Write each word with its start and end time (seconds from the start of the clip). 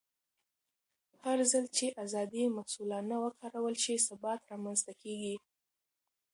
هرځل 1.23 1.65
چې 1.77 1.85
ازادي 2.03 2.43
مسؤلانه 2.57 3.15
وکارول 3.25 3.75
شي، 3.83 3.95
ثبات 4.07 4.39
رامنځته 4.51 4.93
کېږي. 5.01 5.35